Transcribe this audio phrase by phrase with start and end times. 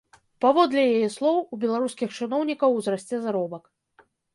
[0.45, 3.75] Паводле яе слоў, у беларускіх чыноўнікаў узрасце заробак.